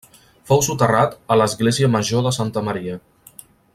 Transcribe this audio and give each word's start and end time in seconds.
Fou 0.51 0.61
soterrat 0.67 1.13
a 1.35 1.37
l'església 1.41 1.91
Major 1.97 2.25
de 2.29 2.33
Santa 2.39 2.65
Maria. 2.71 2.97